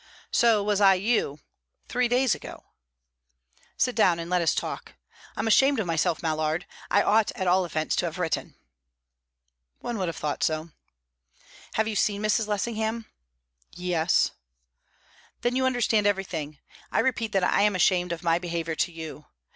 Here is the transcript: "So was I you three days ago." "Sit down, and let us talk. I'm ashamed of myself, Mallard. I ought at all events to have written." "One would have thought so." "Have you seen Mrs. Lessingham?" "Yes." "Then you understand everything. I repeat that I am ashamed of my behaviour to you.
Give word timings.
"So 0.31 0.63
was 0.63 0.81
I 0.81 0.95
you 0.95 1.41
three 1.87 2.07
days 2.07 2.33
ago." 2.33 2.63
"Sit 3.77 3.95
down, 3.95 4.17
and 4.17 4.31
let 4.31 4.41
us 4.41 4.55
talk. 4.55 4.95
I'm 5.37 5.45
ashamed 5.45 5.79
of 5.79 5.85
myself, 5.85 6.23
Mallard. 6.23 6.65
I 6.89 7.03
ought 7.03 7.31
at 7.33 7.45
all 7.45 7.65
events 7.65 7.95
to 7.97 8.05
have 8.07 8.17
written." 8.17 8.55
"One 9.77 9.99
would 9.99 10.07
have 10.07 10.15
thought 10.17 10.41
so." 10.43 10.71
"Have 11.73 11.87
you 11.87 11.95
seen 11.95 12.23
Mrs. 12.23 12.47
Lessingham?" 12.47 13.05
"Yes." 13.75 14.31
"Then 15.41 15.55
you 15.55 15.67
understand 15.67 16.07
everything. 16.07 16.57
I 16.91 16.99
repeat 16.99 17.31
that 17.33 17.43
I 17.43 17.61
am 17.61 17.75
ashamed 17.75 18.11
of 18.11 18.23
my 18.23 18.39
behaviour 18.39 18.73
to 18.73 18.91
you. 18.91 19.27